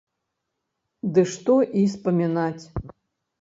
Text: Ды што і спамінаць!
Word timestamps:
Ды 1.17 1.21
што 1.33 1.53
і 1.83 1.85
спамінаць! 1.93 2.65